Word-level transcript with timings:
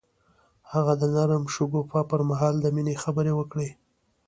هغه 0.71 0.93
د 1.01 1.03
نرم 1.15 1.43
شګوفه 1.53 2.01
پر 2.09 2.21
مهال 2.29 2.55
د 2.61 2.65
مینې 2.75 2.95
خبرې 3.03 3.33
وکړې. 3.35 3.69